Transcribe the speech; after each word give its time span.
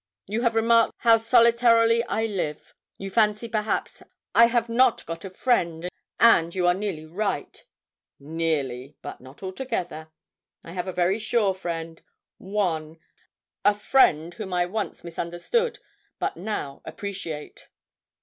You 0.25 0.41
have 0.41 0.55
remarked 0.55 0.93
how 1.01 1.17
solitarily 1.17 2.03
I 2.05 2.25
live. 2.25 2.73
You 2.97 3.11
fancy, 3.11 3.47
perhaps, 3.47 4.01
I 4.33 4.47
have 4.47 4.67
not 4.67 5.05
got 5.05 5.23
a 5.23 5.29
friend, 5.29 5.87
and 6.19 6.55
you 6.55 6.65
are 6.65 6.73
nearly 6.73 7.05
right 7.05 7.63
nearly, 8.19 8.95
but 9.03 9.21
not 9.21 9.43
altogether. 9.43 10.09
I 10.63 10.71
have 10.71 10.87
a 10.87 10.91
very 10.91 11.19
sure 11.19 11.53
friend 11.53 12.01
one 12.39 12.97
a 13.63 13.75
friend 13.75 14.33
whom 14.33 14.55
I 14.55 14.65
once 14.65 15.03
misunderstood, 15.03 15.77
but 16.17 16.35
now 16.35 16.81
appreciate.' 16.83 17.67